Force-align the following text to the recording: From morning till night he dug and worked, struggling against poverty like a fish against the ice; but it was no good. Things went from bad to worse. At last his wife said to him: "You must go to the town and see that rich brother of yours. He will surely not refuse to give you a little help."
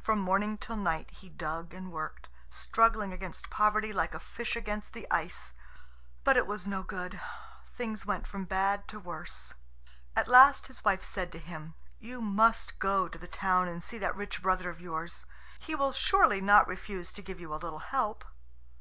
From 0.00 0.20
morning 0.20 0.56
till 0.56 0.76
night 0.76 1.10
he 1.10 1.28
dug 1.28 1.74
and 1.74 1.90
worked, 1.90 2.28
struggling 2.48 3.12
against 3.12 3.50
poverty 3.50 3.92
like 3.92 4.14
a 4.14 4.20
fish 4.20 4.54
against 4.54 4.92
the 4.92 5.04
ice; 5.10 5.52
but 6.22 6.36
it 6.36 6.46
was 6.46 6.68
no 6.68 6.84
good. 6.84 7.20
Things 7.76 8.06
went 8.06 8.24
from 8.24 8.44
bad 8.44 8.86
to 8.86 9.00
worse. 9.00 9.54
At 10.14 10.28
last 10.28 10.68
his 10.68 10.84
wife 10.84 11.02
said 11.02 11.32
to 11.32 11.40
him: 11.40 11.74
"You 11.98 12.20
must 12.20 12.78
go 12.78 13.08
to 13.08 13.18
the 13.18 13.26
town 13.26 13.66
and 13.66 13.82
see 13.82 13.98
that 13.98 14.14
rich 14.14 14.40
brother 14.40 14.70
of 14.70 14.80
yours. 14.80 15.26
He 15.58 15.74
will 15.74 15.90
surely 15.90 16.40
not 16.40 16.68
refuse 16.68 17.12
to 17.12 17.20
give 17.20 17.40
you 17.40 17.52
a 17.52 17.56
little 17.58 17.80
help." 17.80 18.24